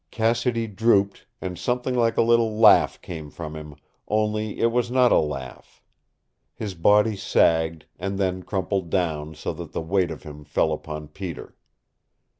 Cassidy 0.09 0.65
drooped, 0.65 1.27
and 1.41 1.59
something 1.59 1.93
like 1.93 2.17
a 2.17 2.23
little 2.23 2.57
laugh 2.57 2.99
came 3.03 3.29
from 3.29 3.55
him 3.55 3.75
only 4.07 4.59
it 4.59 4.71
was 4.71 4.89
not 4.89 5.11
a 5.11 5.19
laugh. 5.19 5.83
His 6.55 6.73
body 6.73 7.15
sagged, 7.15 7.85
and 7.99 8.17
then 8.17 8.41
crumpled 8.41 8.89
down, 8.89 9.35
so 9.35 9.53
that 9.53 9.73
the 9.73 9.79
weight 9.81 10.09
of 10.09 10.23
him 10.23 10.43
fell 10.43 10.73
upon 10.73 11.09
Peter. 11.09 11.55